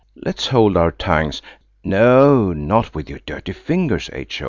[0.15, 1.43] Let's hold our tongues
[1.83, 4.39] (no, not with your dirty fingers, H.